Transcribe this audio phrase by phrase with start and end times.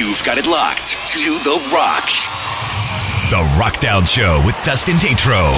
[0.00, 2.06] You've got it locked to The Rock.
[3.28, 5.52] The Rockdown Show with Dustin Tatro.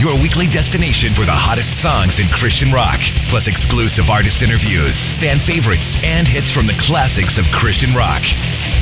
[0.00, 5.38] Your weekly destination for the hottest songs in Christian rock, plus exclusive artist interviews, fan
[5.38, 8.22] favorites, and hits from the classics of Christian rock.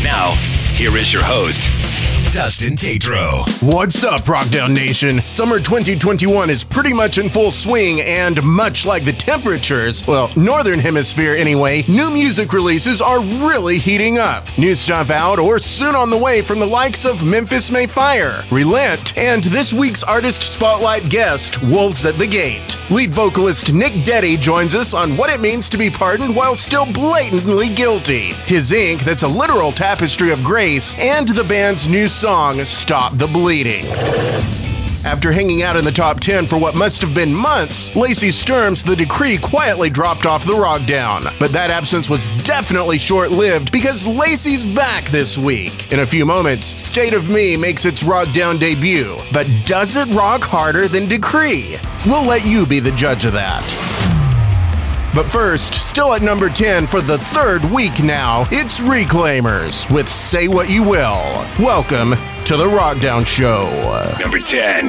[0.04, 0.36] Now,
[0.72, 1.68] here is your host,
[2.32, 3.44] Dustin Tatro.
[3.60, 5.20] What's up, Rockdown Nation?
[5.22, 10.78] Summer 2021 is pretty much in full swing, and much like the temperatures, well, Northern
[10.78, 14.46] Hemisphere anyway, new music releases are really heating up.
[14.56, 18.44] New stuff out or soon on the way from the likes of Memphis May Fire,
[18.52, 22.78] Relent, and this week's Artist Spotlight guest, Wolves at the Gate.
[22.90, 26.90] Lead vocalist Nick Detty joins us on what it means to be pardoned while still
[26.92, 32.64] blatantly guilty, his ink that's a literal tapestry of grace, and the band's new song,
[32.64, 33.84] Stop the Bleeding.
[35.04, 38.84] After hanging out in the top 10 for what must have been months, Lacey Sturm's
[38.84, 41.24] The Decree quietly dropped off the rock down.
[41.38, 45.90] But that absence was definitely short lived because Lacey's back this week.
[45.90, 49.16] In a few moments, State of Me makes its rock down debut.
[49.32, 51.78] But does it rock harder than Decree?
[52.06, 54.09] We'll let you be the judge of that.
[55.12, 60.46] But first, still at number 10 for the third week now, it's Reclaimers with Say
[60.46, 61.44] What You Will.
[61.58, 62.10] Welcome
[62.44, 63.66] to the Rockdown Show.
[64.20, 64.86] Number 10.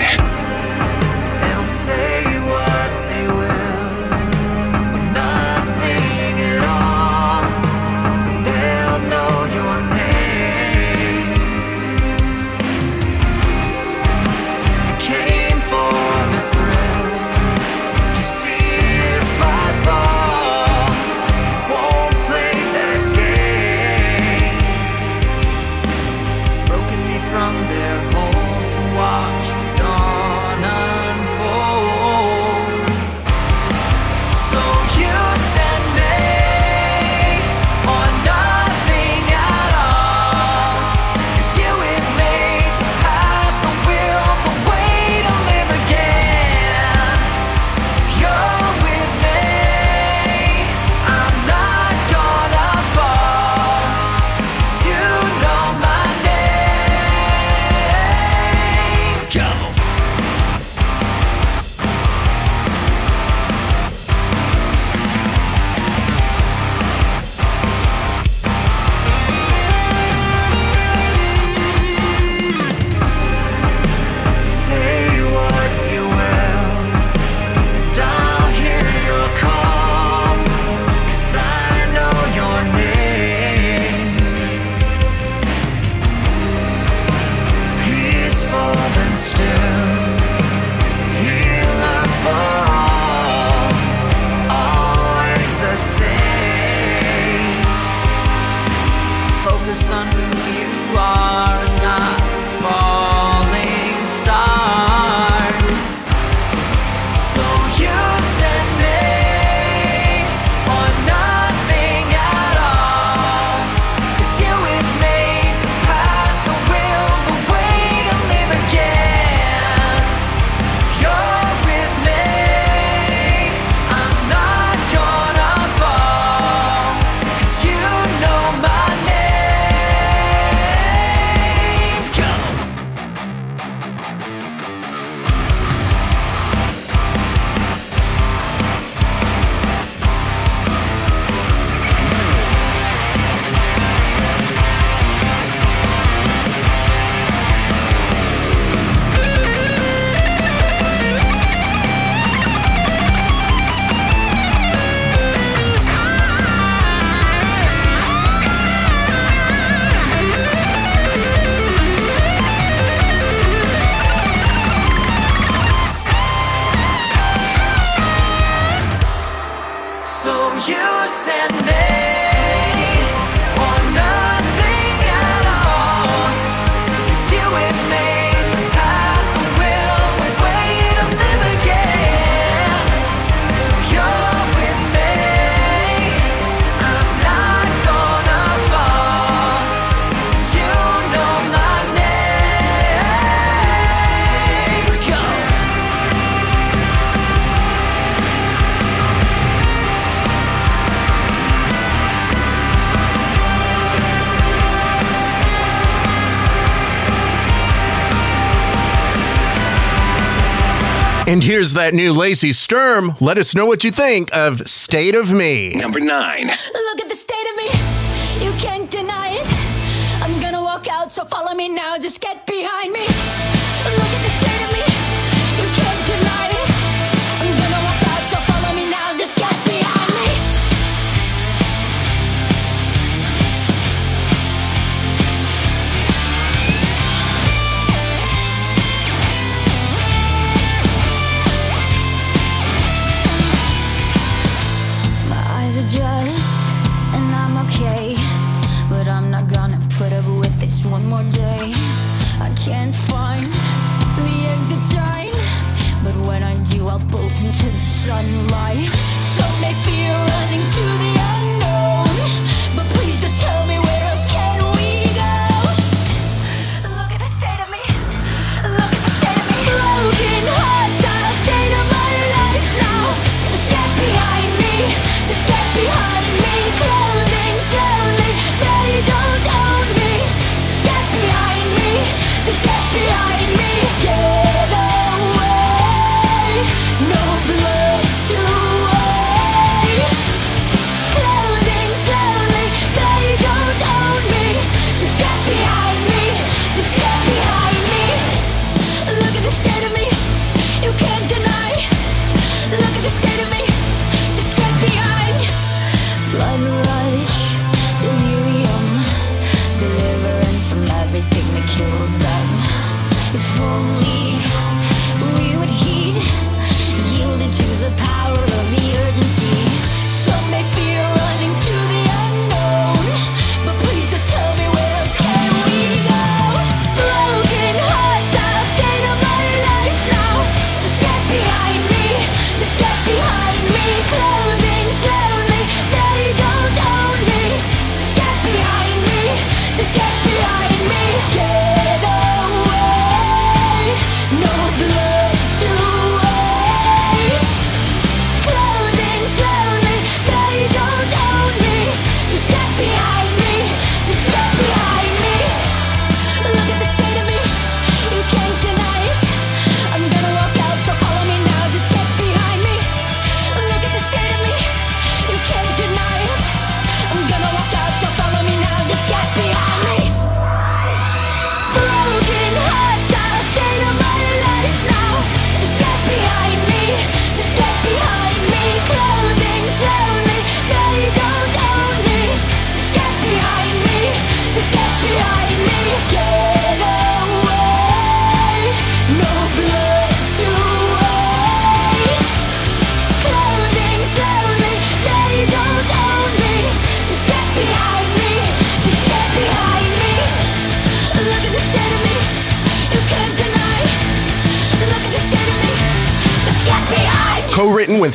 [211.32, 213.14] And here's that new Lacey Sturm.
[213.22, 215.74] Let us know what you think of State of Me.
[215.76, 216.52] Number 9.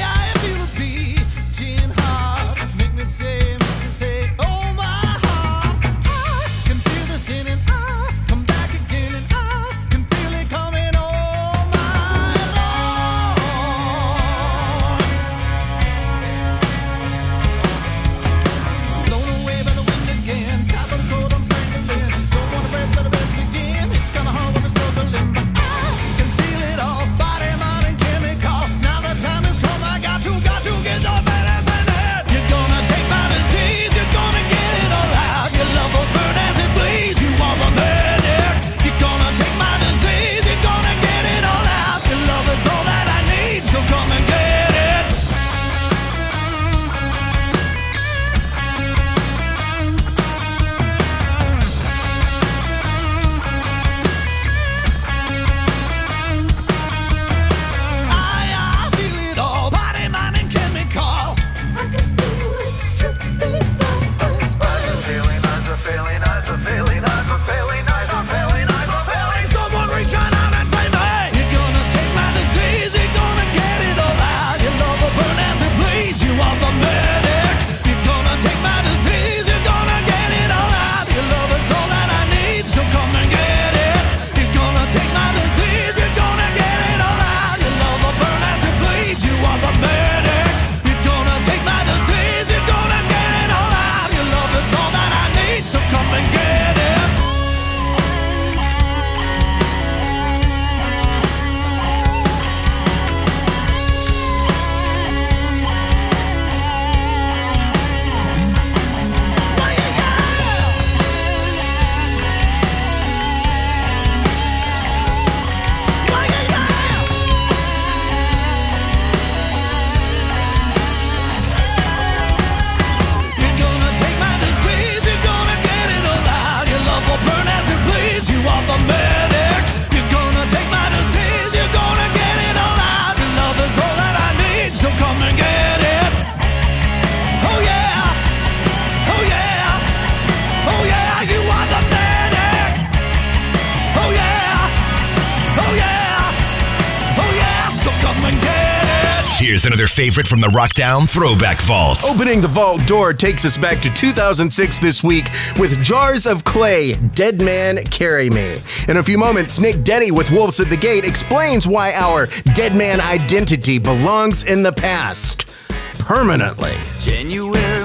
[149.90, 152.04] Favorite from the Rockdown Throwback Vault.
[152.04, 155.26] Opening the vault door takes us back to 2006 this week
[155.58, 158.56] with Jars of Clay, Dead Man Carry Me.
[158.88, 162.74] In a few moments, Nick Detty with Wolves at the Gate explains why our dead
[162.76, 165.56] man identity belongs in the past
[165.98, 166.72] permanently.
[167.00, 167.79] January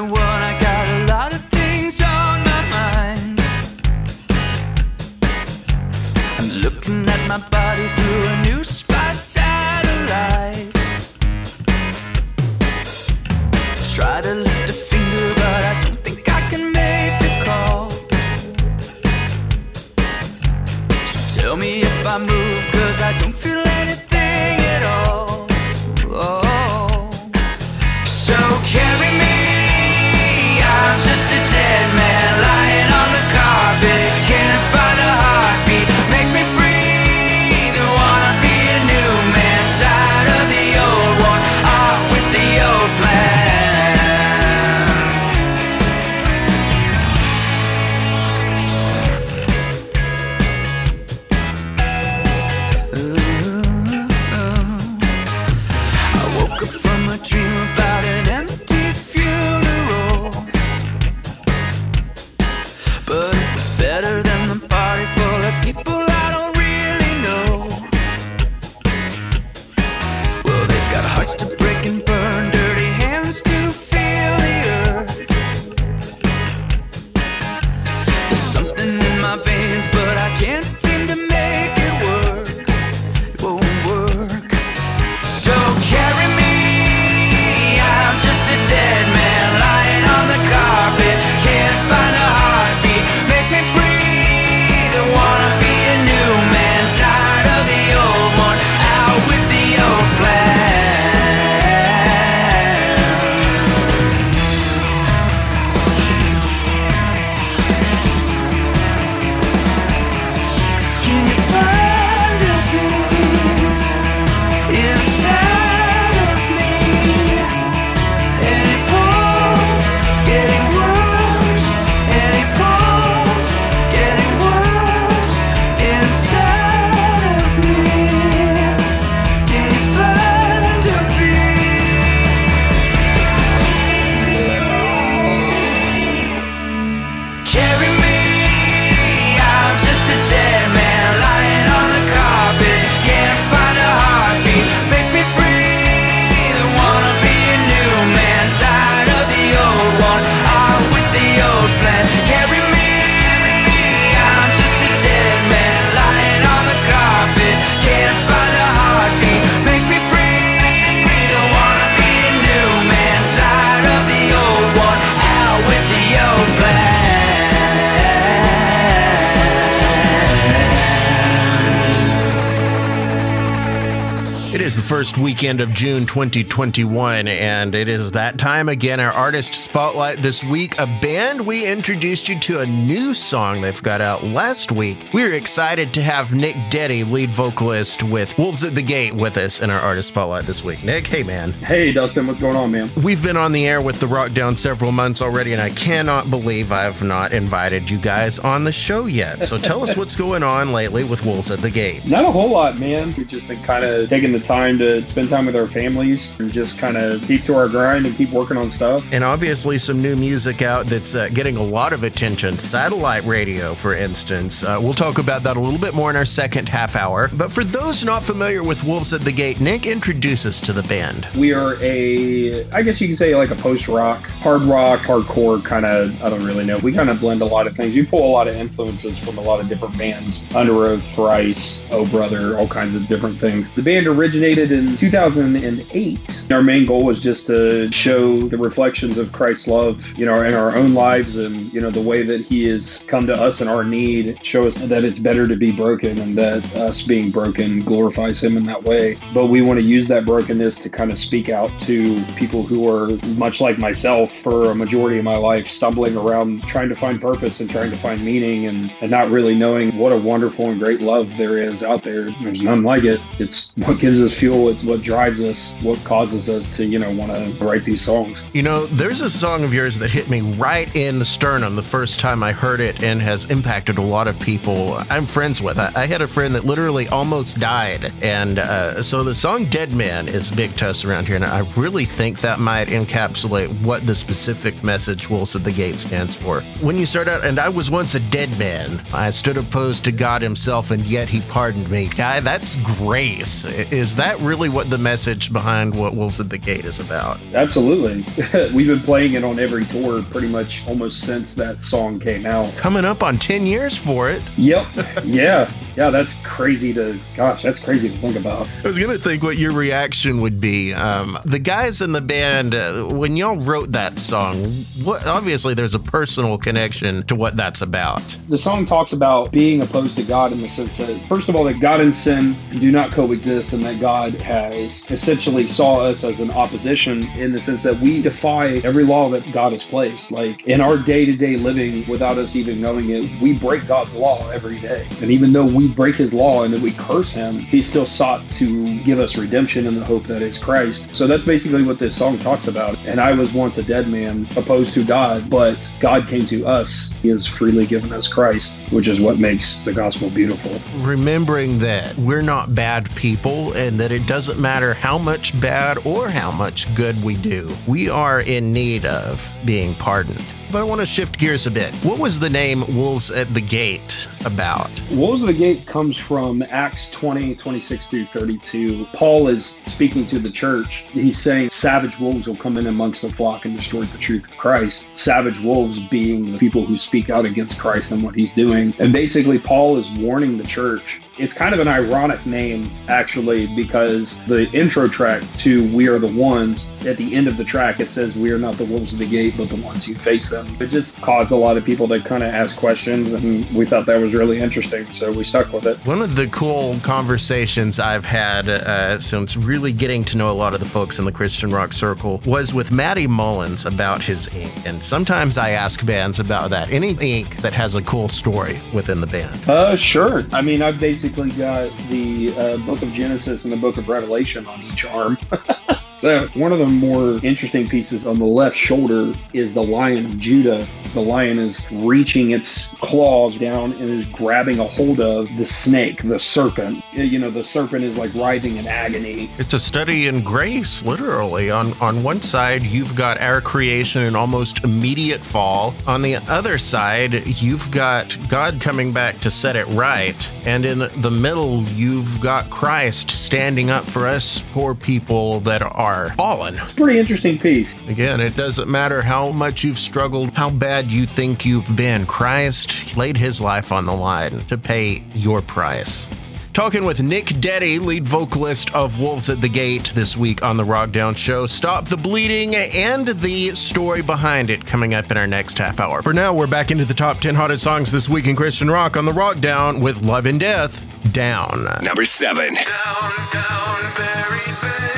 [174.95, 179.01] first weekend of June 2021, and it is that time again.
[179.01, 183.83] Our artist spotlight this week, a band we introduced you to a new song they've
[183.83, 185.09] got out last week.
[185.11, 189.59] We're excited to have Nick Detty, lead vocalist with Wolves at the Gate, with us
[189.59, 190.81] in our artist spotlight this week.
[190.85, 191.51] Nick, hey man.
[191.51, 192.89] Hey, Dustin, what's going on, man?
[193.03, 196.29] We've been on the air with the Rock Down several months already, and I cannot
[196.29, 199.43] believe I've not invited you guys on the show yet.
[199.43, 202.05] So tell us what's going on lately with Wolves at the Gate.
[202.05, 203.13] Not a whole lot, man.
[203.17, 206.51] We've just been kind of taking the time to spend time with our families and
[206.51, 209.07] just kind of keep to our grind and keep working on stuff.
[209.11, 212.57] And obviously, some new music out that's uh, getting a lot of attention.
[212.57, 214.63] Satellite radio, for instance.
[214.63, 217.29] Uh, we'll talk about that a little bit more in our second half hour.
[217.33, 220.83] But for those not familiar with Wolves at the Gate, Nick, introduce us to the
[220.83, 221.27] band.
[221.35, 225.63] We are a, I guess you could say like a post rock, hard rock, hardcore
[225.63, 226.77] kind of, I don't really know.
[226.77, 227.95] We kind of blend a lot of things.
[227.95, 231.85] You pull a lot of influences from a lot of different bands Under Oath, Thrice,
[231.91, 233.71] Oh Brother, all kinds of different things.
[233.71, 236.51] The band originated in 2008.
[236.51, 240.53] Our main goal was just to show the reflections of Christ's love, you know, in
[240.53, 243.67] our own lives and, you know, the way that He has come to us in
[243.67, 247.81] our need, show us that it's better to be broken and that us being broken
[247.83, 249.17] glorifies Him in that way.
[249.33, 252.89] But we want to use that brokenness to kind of speak out to people who
[252.89, 257.21] are much like myself for a majority of my life, stumbling around trying to find
[257.21, 260.79] purpose and trying to find meaning and, and not really knowing what a wonderful and
[260.79, 262.29] great love there is out there.
[262.41, 263.21] There's none like it.
[263.39, 264.64] It's what gives us fuel.
[264.69, 268.41] It's what drives us, what causes us to, you know, want to write these songs.
[268.53, 271.81] You know, there's a song of yours that hit me right in the sternum the
[271.81, 275.77] first time I heard it and has impacted a lot of people I'm friends with.
[275.77, 278.11] I, I had a friend that literally almost died.
[278.21, 281.35] And uh, so the song Dead Man is big to us around here.
[281.35, 285.99] And I really think that might encapsulate what the specific message Wolves at the Gate
[285.99, 286.61] stands for.
[286.81, 290.11] When you start out, and I was once a dead man, I stood opposed to
[290.11, 292.07] God Himself, and yet He pardoned me.
[292.07, 293.65] Guy, that's grace.
[293.65, 297.37] Is that really what the message behind what Wolves at the Gate is about?
[297.53, 298.23] Absolutely.
[298.73, 302.75] We've been playing it on every tour pretty much almost since that song came out.
[302.77, 304.41] Coming up on 10 years for it.
[304.57, 304.87] Yep.
[305.25, 305.71] yeah.
[305.95, 308.67] Yeah, that's crazy to, gosh, that's crazy to think about.
[308.83, 310.93] I was gonna think what your reaction would be.
[310.93, 314.55] Um, the guys in the band, uh, when y'all wrote that song,
[315.03, 318.37] what obviously there's a personal connection to what that's about.
[318.49, 321.63] The song talks about being opposed to God in the sense that, first of all,
[321.65, 326.39] that God and sin do not coexist, and that God has essentially saw us as
[326.39, 330.31] an opposition in the sense that we defy every law that God has placed.
[330.31, 334.15] Like in our day to day living, without us even knowing it, we break God's
[334.15, 335.07] law every day.
[335.21, 338.41] And even though we break his law and that we curse him, he still sought
[338.53, 341.15] to give us redemption in the hope that is Christ.
[341.15, 342.97] So that's basically what this song talks about.
[343.07, 347.11] And I was once a dead man opposed to God, but God came to us.
[347.21, 350.71] He has freely given us Christ, which is what makes the gospel beautiful.
[351.05, 356.29] Remembering that we're not bad people and that it doesn't matter how much bad or
[356.29, 360.43] how much good we do, we are in need of being pardoned.
[360.71, 361.93] But I want to shift gears a bit.
[361.95, 364.89] What was the name Wolves at the Gate about?
[365.11, 369.07] Wolves of the Gate comes from Acts 20, 26 through 32.
[369.13, 371.03] Paul is speaking to the church.
[371.09, 374.57] He's saying savage wolves will come in amongst the flock and destroy the truth of
[374.57, 375.09] Christ.
[375.15, 378.93] Savage wolves being the people who speak out against Christ and what he's doing.
[378.99, 381.21] And basically, Paul is warning the church.
[381.37, 386.27] It's kind of an ironic name, actually, because the intro track to We Are the
[386.27, 389.19] Ones, at the end of the track, it says, We are not the wolves of
[389.19, 390.65] the gate, but the ones who face them.
[390.79, 394.05] It just caused a lot of people to kind of ask questions, and we thought
[394.05, 395.97] that was really interesting, so we stuck with it.
[396.05, 400.73] One of the cool conversations I've had uh, since really getting to know a lot
[400.73, 404.73] of the folks in the Christian rock circle was with Matty Mullins about his ink.
[404.85, 406.91] And sometimes I ask bands about that.
[406.91, 409.69] Any ink that has a cool story within the band.
[409.69, 410.43] Uh, sure.
[410.51, 414.65] I mean, I've basically got the uh, book of Genesis and the book of Revelation
[414.67, 415.37] on each arm.
[416.05, 420.39] so, one of the more interesting pieces on the left shoulder is the Lion of
[420.39, 420.85] Judah.
[421.13, 426.23] The lion is reaching its claws down and is grabbing a hold of the snake,
[426.23, 427.03] the serpent.
[427.13, 429.49] You know, the serpent is like writhing in agony.
[429.57, 431.71] It's a study in grace, literally.
[431.71, 435.93] On on one side, you've got our creation and almost immediate fall.
[436.07, 440.51] On the other side, you've got God coming back to set it right.
[440.65, 446.33] And in the middle, you've got Christ standing up for us poor people that are
[446.35, 446.75] fallen.
[446.75, 447.93] It's a pretty interesting piece.
[448.07, 452.25] Again, it doesn't matter how much you've struggled, how bad you think you've been.
[452.25, 456.27] Christ laid his life on the line to pay your price.
[456.75, 460.83] Talking with Nick Detty, lead vocalist of Wolves at the Gate, this week on the
[460.83, 461.65] Rockdown Show.
[461.67, 466.21] Stop the bleeding and the story behind it coming up in our next half hour.
[466.21, 469.15] For now, we're back into the top 10 hottest songs this week in Christian rock
[469.15, 471.87] on the Rockdown with Love and Death Down.
[472.03, 472.73] Number seven.
[472.73, 475.15] Down, down, buried beneath.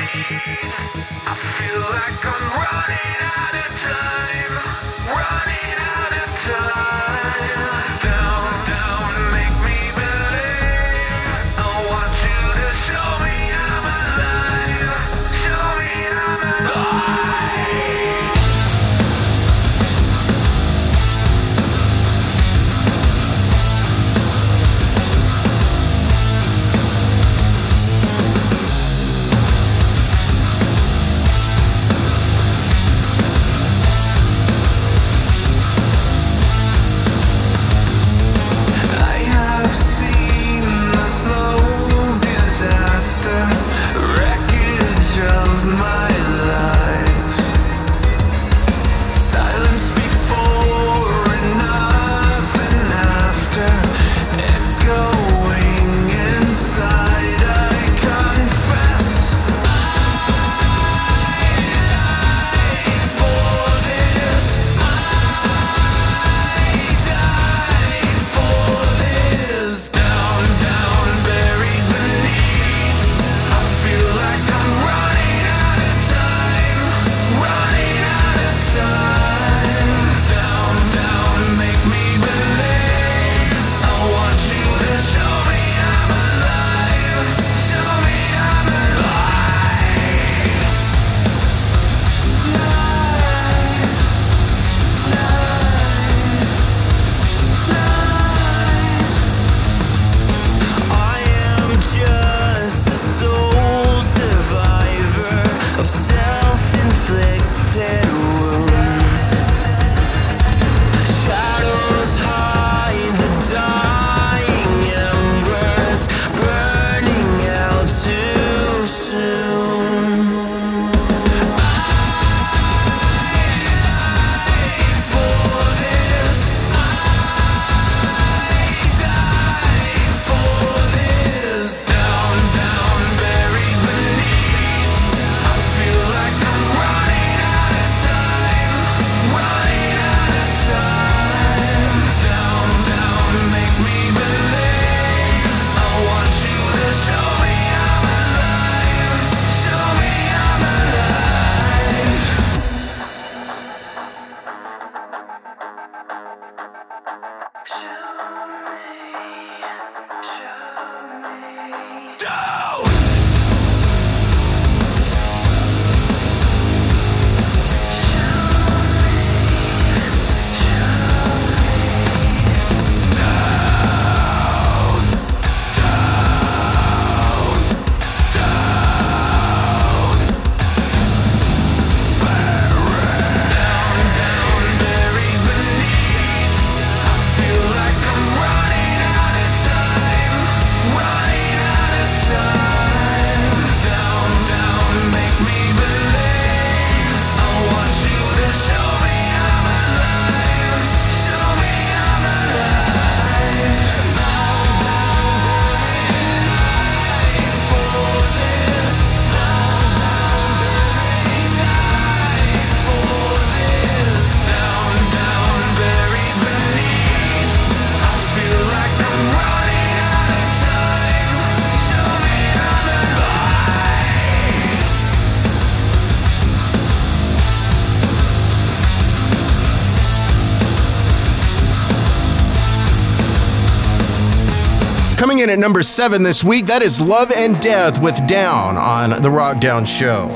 [235.48, 239.30] In at number seven this week, that is Love and Death with Down on The
[239.30, 240.26] Rock Down Show.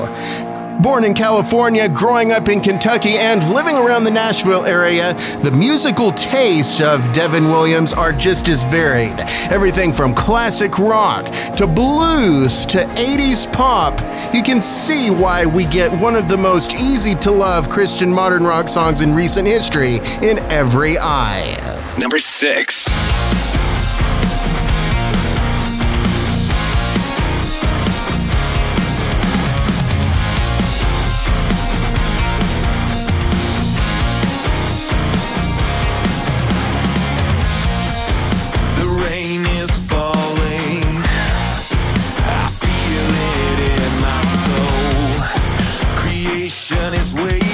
[0.81, 6.11] Born in California, growing up in Kentucky, and living around the Nashville area, the musical
[6.11, 9.19] taste of Devin Williams are just as varied.
[9.51, 11.25] Everything from classic rock
[11.57, 14.01] to blues to 80s pop.
[14.33, 18.43] You can see why we get one of the most easy to love Christian modern
[18.43, 21.55] rock songs in recent history in every eye.
[21.99, 22.89] Number six.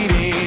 [0.01, 0.38] Is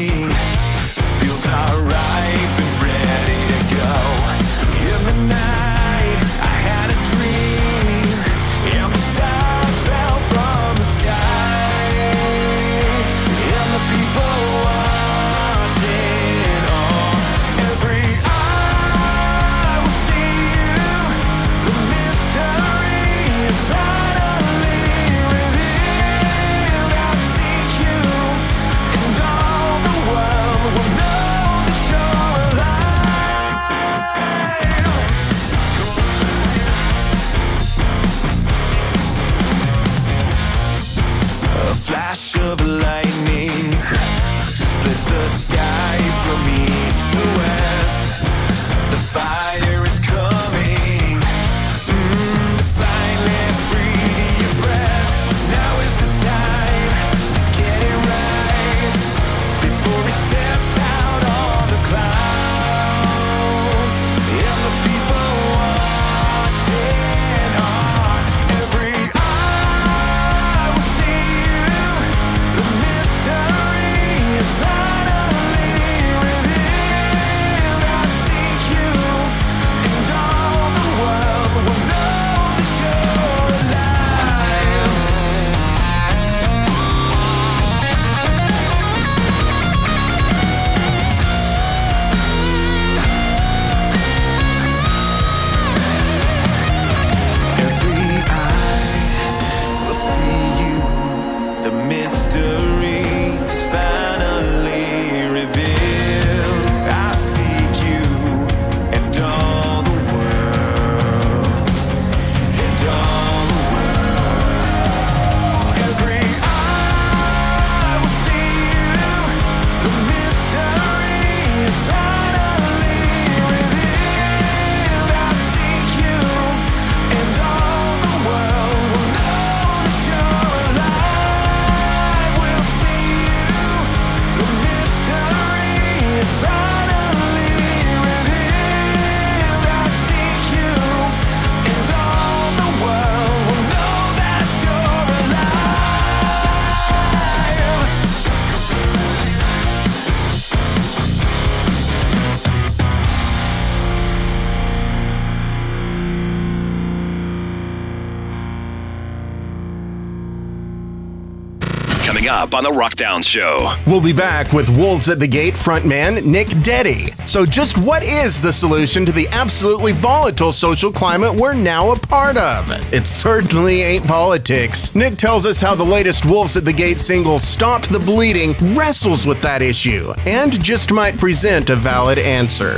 [162.52, 163.74] up on The Rockdown Show.
[163.86, 167.14] We'll be back with Wolves at the Gate frontman Nick Detty.
[167.26, 171.96] So, just what is the solution to the absolutely volatile social climate we're now a
[171.96, 172.70] part of?
[172.92, 174.94] It certainly ain't politics.
[174.94, 179.26] Nick tells us how the latest Wolves at the Gate single, Stop the Bleeding, wrestles
[179.26, 182.74] with that issue and just might present a valid answer.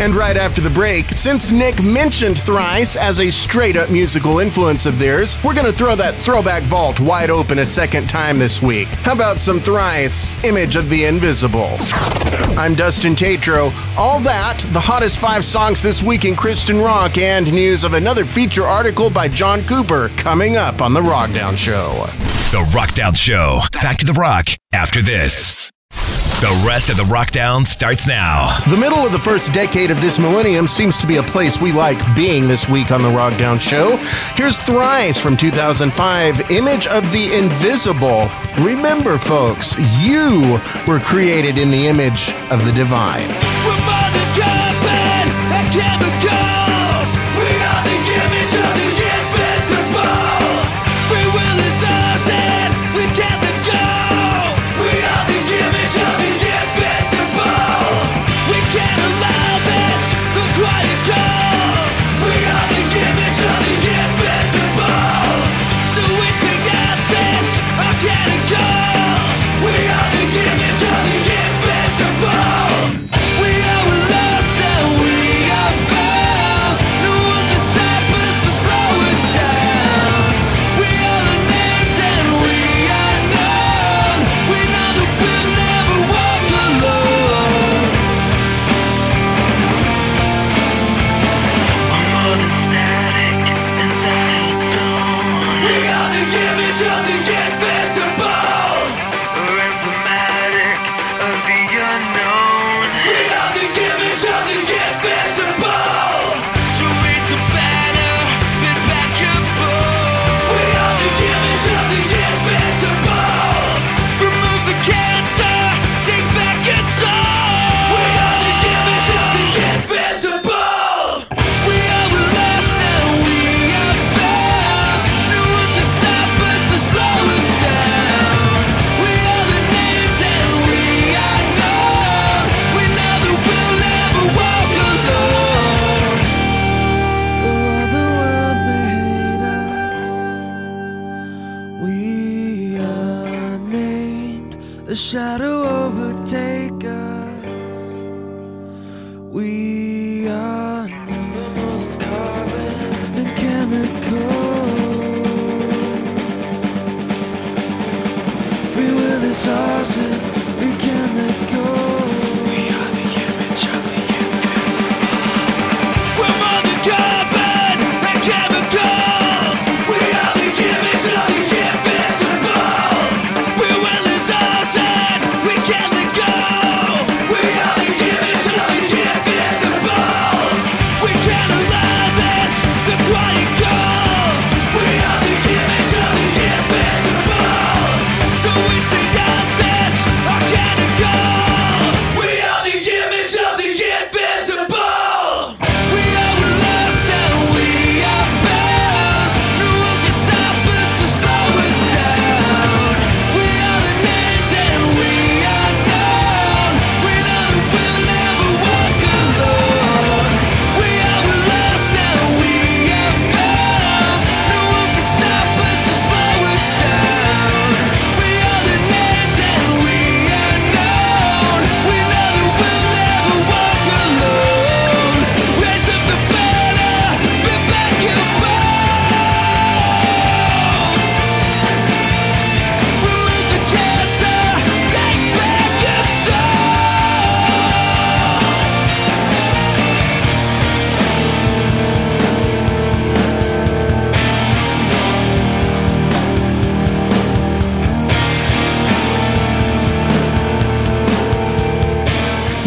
[0.00, 4.86] And right after the break, since Nick mentioned Thrice as a straight up musical influence
[4.86, 8.88] of theirs, we're gonna throw that throwback vault wide open a second time this week.
[9.04, 11.76] How about some Thrice, Image of the Invisible?
[12.58, 13.70] I'm Dustin Tatro.
[13.96, 18.24] All that, the hottest five songs this week in Christian rock, and news of another
[18.24, 22.06] feature article by John Cooper coming up on The Rockdown Show.
[22.50, 23.60] The Rockdown Show.
[23.80, 25.70] Back to the rock after this.
[26.42, 28.58] The rest of the Rockdown starts now.
[28.68, 31.70] The middle of the first decade of this millennium seems to be a place we
[31.70, 33.96] like being this week on the Rockdown Show.
[34.34, 38.28] Here's Thrice from 2005, Image of the Invisible.
[38.58, 43.30] Remember, folks, you were created in the image of the divine.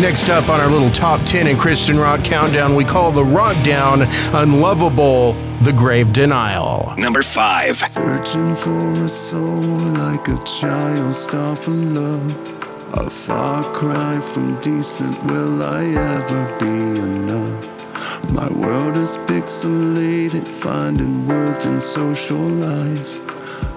[0.06, 3.56] Next up on our little top 10 in Christian rock countdown, we call the rock
[3.66, 4.04] down
[4.36, 6.94] Unlovable, The Grave Denial.
[6.96, 7.80] Number 5.
[7.90, 9.64] Searching for a soul
[9.98, 12.94] like a child starved for love.
[12.94, 18.30] A far cry from decent, will I ever be enough?
[18.30, 23.18] My world is pixelated, finding worth in social lies.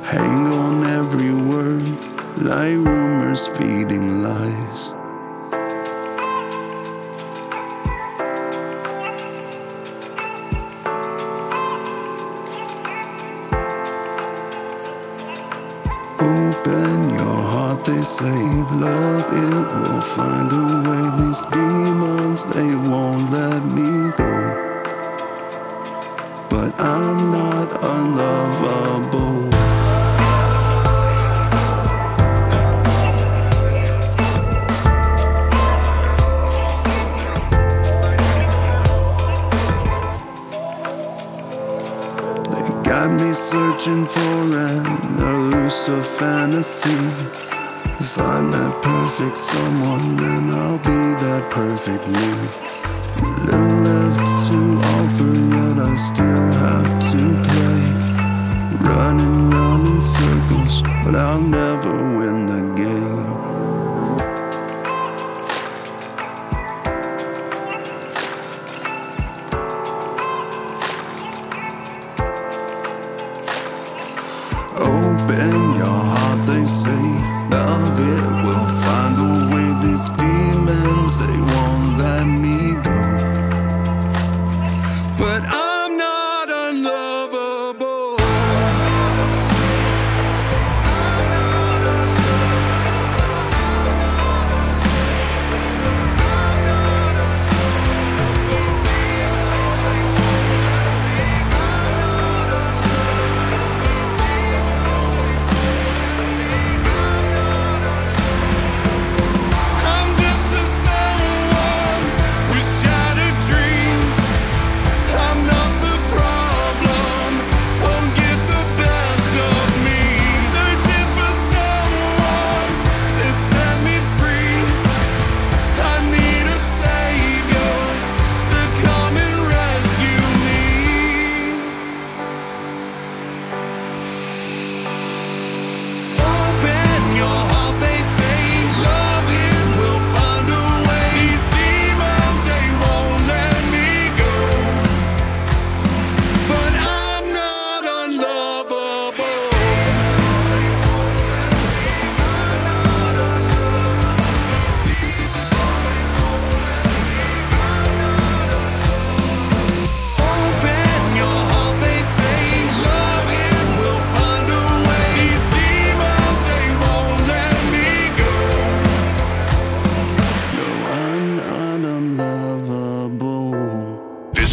[0.03, 1.89] Hang on every word,
[2.37, 4.93] like rumors feeding lies.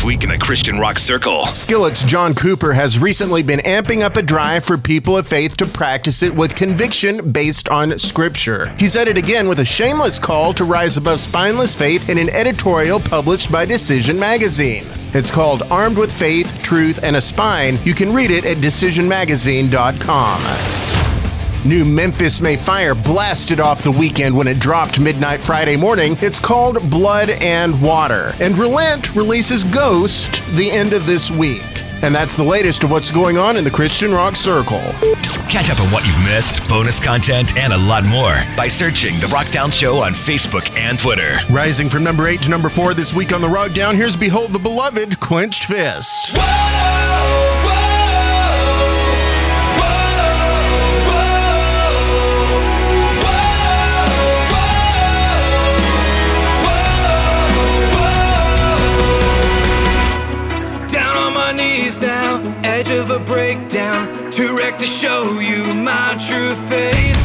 [0.05, 1.47] Week in the Christian rock circle.
[1.47, 5.65] Skillet's John Cooper has recently been amping up a drive for people of faith to
[5.65, 8.69] practice it with conviction based on scripture.
[8.77, 12.29] He said it again with a shameless call to rise above spineless faith in an
[12.29, 14.85] editorial published by Decision Magazine.
[15.13, 17.79] It's called Armed with Faith, Truth, and a Spine.
[17.83, 20.84] You can read it at decisionmagazine.com.
[21.65, 26.15] New Memphis May Fire blasted off the weekend when it dropped midnight Friday morning.
[26.21, 28.35] It's called Blood and Water.
[28.39, 31.63] And Relent releases Ghost the end of this week.
[32.03, 34.81] And that's the latest of what's going on in the Christian rock circle.
[35.49, 39.27] Catch up on what you've missed, bonus content, and a lot more by searching The
[39.27, 41.39] Rockdown Show on Facebook and Twitter.
[41.49, 44.53] Rising from number 8 to number 4 this week on the Rock Down, here's Behold
[44.53, 46.35] the Beloved Clenched Fist.
[46.35, 47.24] Down
[62.65, 64.31] edge of a breakdown.
[64.31, 67.21] Too wrecked to show you my true face.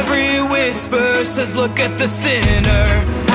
[0.00, 2.86] Every whisper says, Look at the sinner.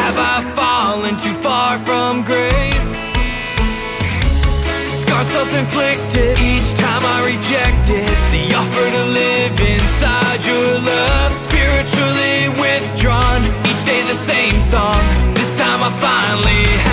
[0.02, 2.92] Have I fallen too far from grace?
[4.90, 11.34] Scar self inflicted each time I rejected the offer to live inside your love.
[11.34, 15.02] Spiritually withdrawn, each day the same song.
[15.36, 16.87] This time I finally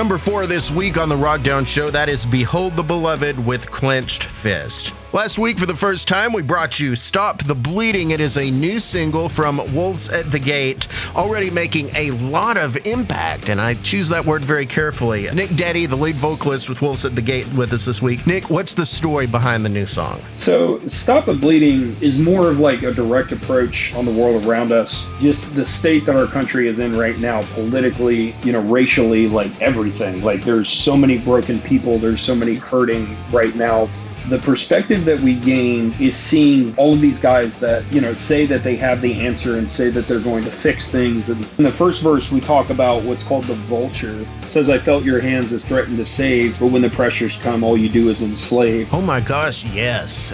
[0.00, 4.24] number four this week on the Rockdown Show, that is Behold the Beloved with Clenched
[4.40, 4.94] Fist.
[5.12, 8.12] Last week, for the first time, we brought you Stop the Bleeding.
[8.12, 12.78] It is a new single from Wolves at the Gate, already making a lot of
[12.86, 15.28] impact, and I choose that word very carefully.
[15.34, 18.26] Nick Detty, the lead vocalist with Wolves at the Gate, with us this week.
[18.26, 20.22] Nick, what's the story behind the new song?
[20.36, 24.70] So, Stop the Bleeding is more of like a direct approach on the world around
[24.70, 25.04] us.
[25.18, 29.60] Just the state that our country is in right now, politically, you know, racially, like
[29.60, 30.22] everything.
[30.22, 33.90] Like, there's so many broken people, there's so many hurting right now
[34.30, 38.46] The perspective that we gain is seeing all of these guys that, you know, say
[38.46, 41.30] that they have the answer and say that they're going to fix things.
[41.30, 44.20] And in the first verse, we talk about what's called the vulture.
[44.20, 47.64] It says, I felt your hands as threatened to save, but when the pressures come,
[47.64, 48.94] all you do is enslave.
[48.94, 50.30] Oh my gosh, yes.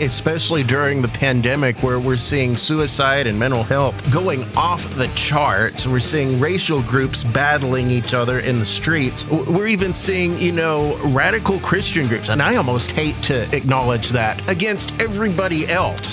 [0.00, 5.84] Especially during the pandemic where we're seeing suicide and mental health going off the charts.
[5.84, 9.26] We're seeing racial groups battling each other in the streets.
[9.26, 14.48] We're even seeing, you know, radical Christian groups, and I almost hate to acknowledge that,
[14.48, 16.08] against everybody else.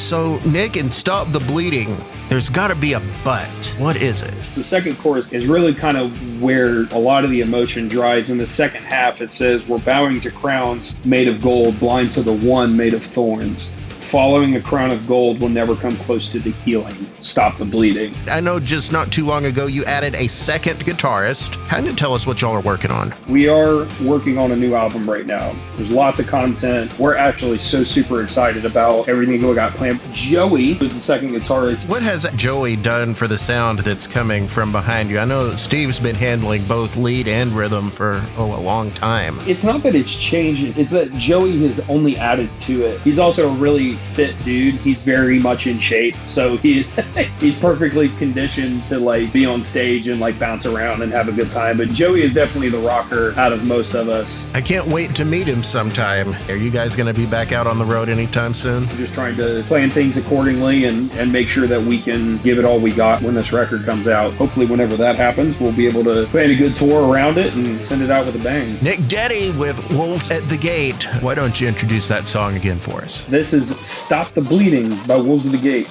[0.00, 1.96] So, Nick, and stop the bleeding.
[2.28, 3.74] There's got to be a but.
[3.78, 4.34] What is it?
[4.54, 8.30] The second chorus is really kind of where a lot of the emotion drives.
[8.30, 12.22] In the second half, it says, We're bowing to crowns made of gold, blind to
[12.22, 13.72] the one made of thorns.
[14.08, 16.94] Following a crown of gold will never come close to the healing.
[17.20, 18.14] Stop the bleeding.
[18.26, 21.62] I know just not too long ago you added a second guitarist.
[21.68, 23.12] Kind of tell us what y'all are working on.
[23.28, 25.54] We are working on a new album right now.
[25.76, 26.98] There's lots of content.
[26.98, 30.00] We're actually so super excited about everything we got planned.
[30.14, 31.86] Joey was the second guitarist.
[31.86, 35.18] What has Joey done for the sound that's coming from behind you?
[35.18, 39.38] I know Steve's been handling both lead and rhythm for oh a long time.
[39.42, 43.02] It's not that it's changed, it's that Joey has only added to it.
[43.02, 44.74] He's also a really fit dude.
[44.76, 46.14] He's very much in shape.
[46.26, 46.82] So he
[47.40, 51.32] he's perfectly conditioned to like be on stage and like bounce around and have a
[51.32, 51.78] good time.
[51.78, 54.50] But Joey is definitely the rocker out of most of us.
[54.54, 56.34] I can't wait to meet him sometime.
[56.48, 58.88] Are you guys going to be back out on the road anytime soon?
[58.88, 62.58] We're just trying to plan things accordingly and, and make sure that we can give
[62.58, 64.34] it all we got when this record comes out.
[64.34, 67.84] Hopefully, whenever that happens, we'll be able to plan a good tour around it and
[67.84, 68.76] send it out with a bang.
[68.82, 71.04] Nick Detty with Wolves at the Gate.
[71.20, 73.24] Why don't you introduce that song again for us?
[73.24, 75.88] This is Stop the Bleeding by Wolves of the Gate.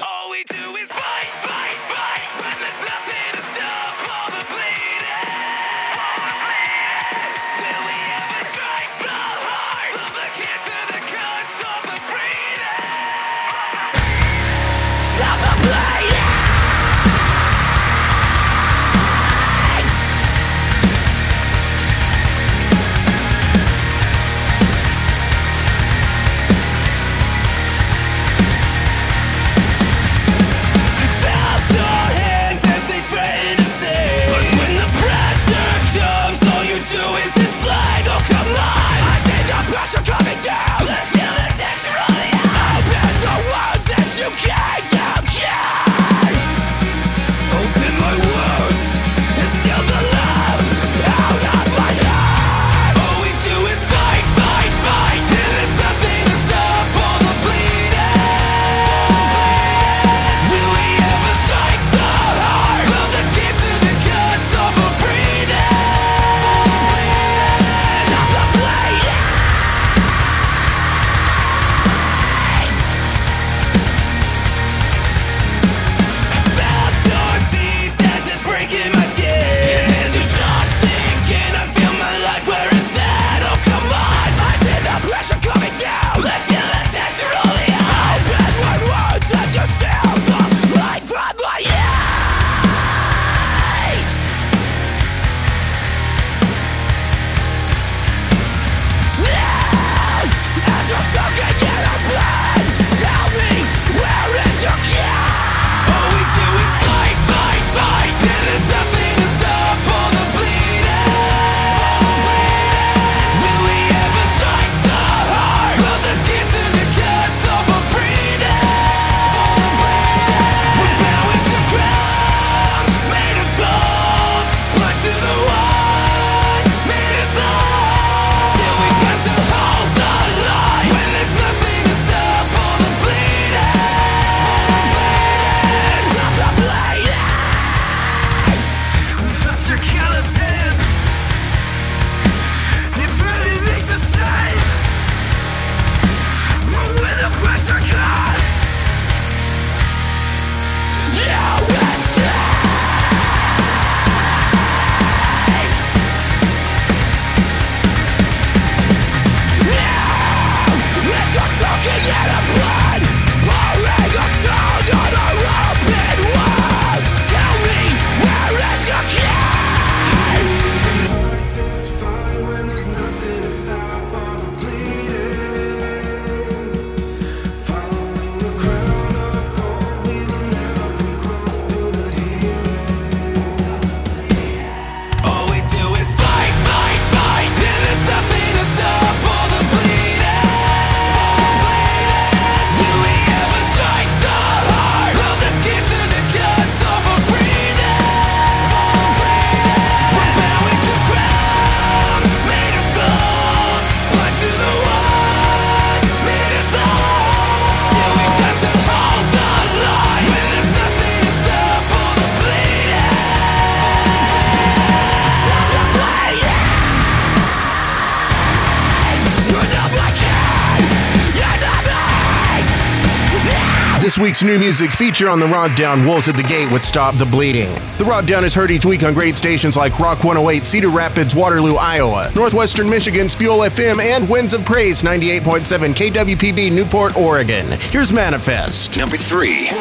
[224.19, 227.25] Week's new music feature on the Rock Down Wolves at the Gate would stop the
[227.25, 227.69] bleeding.
[227.99, 231.35] The Rock Down is heard each week on great stations like Rock 108, Cedar Rapids,
[231.35, 237.65] Waterloo, Iowa, Northwestern Michigan's Fuel FM, and Winds of Praise 98.7 KWPB Newport, Oregon.
[237.91, 238.97] Here's Manifest.
[238.97, 239.67] Number three.
[239.67, 239.75] Afraid,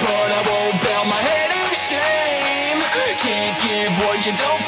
[0.00, 2.80] but I won't bow my head in shame.
[3.18, 4.59] Can't give what you don't.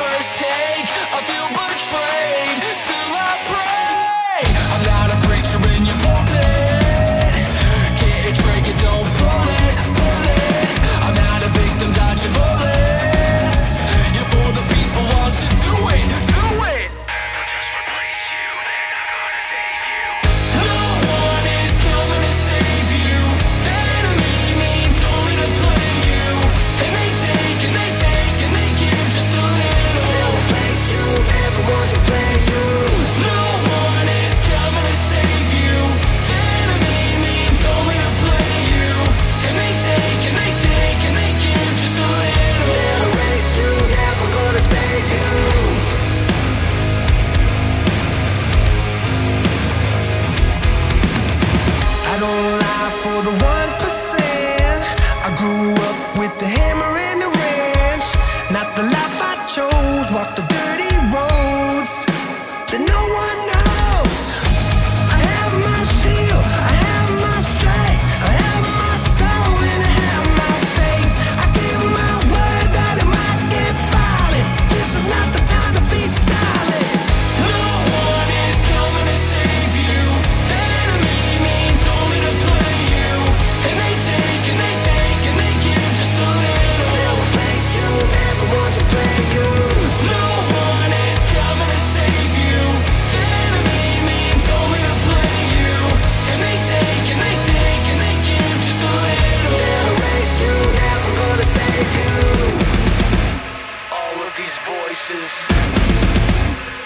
[104.93, 105.33] choices.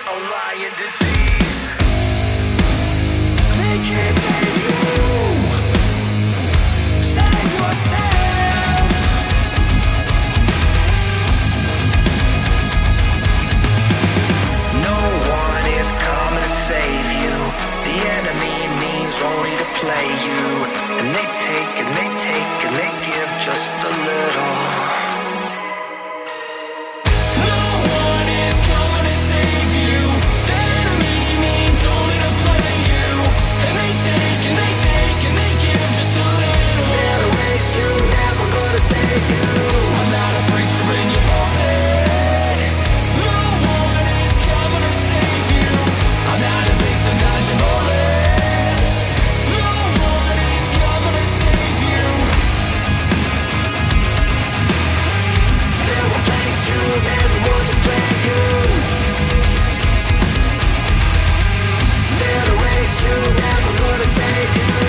[0.06, 1.58] A lying disease.
[3.58, 4.78] They can't save you.
[7.02, 8.86] Save yourself.
[14.86, 14.98] No
[15.42, 17.36] one is coming to save you.
[17.88, 20.42] The enemy means only to play you.
[20.98, 23.85] And they take and they take and they give just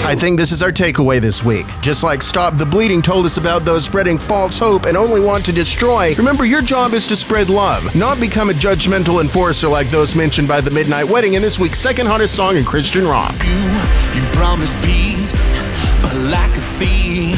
[0.07, 1.67] I think this is our takeaway this week.
[1.81, 5.43] Just like Stop the Bleeding told us about those spreading false hope and only want
[5.47, 9.89] to destroy, remember your job is to spread love, not become a judgmental enforcer like
[9.89, 13.35] those mentioned by The Midnight Wedding in this week's second hottest song in Christian rock.
[13.43, 15.53] You, you promised peace,
[16.01, 17.37] but like a thief,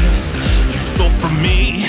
[0.66, 1.88] you stole from me.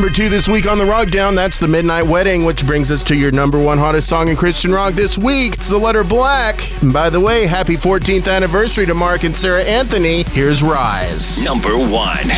[0.00, 1.34] Number two this week on the Rock Down.
[1.34, 4.72] That's The Midnight Wedding, which brings us to your number one hottest song in Christian
[4.72, 5.56] rock this week.
[5.56, 6.72] It's the letter Black.
[6.80, 10.22] And by the way, happy 14th anniversary to Mark and Sarah Anthony.
[10.22, 11.44] Here's Rise.
[11.44, 12.30] Number one.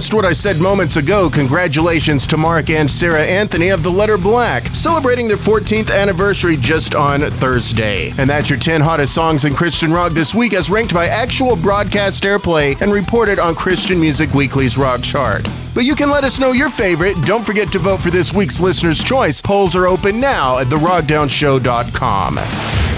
[0.00, 4.16] Missed what I said moments ago, congratulations to Mark and Sarah Anthony of the letter
[4.16, 8.14] Black, celebrating their 14th anniversary just on Thursday.
[8.16, 11.54] And that's your 10 hottest songs in Christian rock this week as ranked by actual
[11.54, 15.46] broadcast airplay and reported on Christian Music Weekly's rock chart.
[15.74, 17.20] But you can let us know your favorite.
[17.26, 19.42] Don't forget to vote for this week's listener's choice.
[19.42, 22.89] Polls are open now at therockdownshow.com.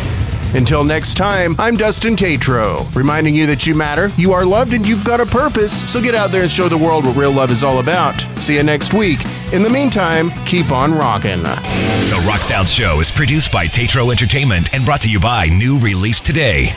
[0.55, 4.87] Until next time, I'm Dustin Tatro, reminding you that you matter, you are loved, and
[4.87, 5.91] you've got a purpose.
[5.91, 8.27] So get out there and show the world what real love is all about.
[8.39, 9.25] See you next week.
[9.55, 11.43] In the meantime, keep on rocking.
[11.43, 16.21] The Rockdown Show is produced by Tatro Entertainment and brought to you by New Release
[16.21, 16.75] Today.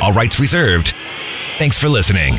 [0.00, 0.94] All rights reserved.
[1.58, 2.38] Thanks for listening.